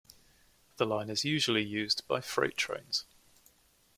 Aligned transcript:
The 0.77 0.87
line 0.87 1.11
is 1.11 1.25
usually 1.25 1.61
used 1.61 2.07
by 2.07 2.21
freight 2.21 2.57
trains. 2.57 3.05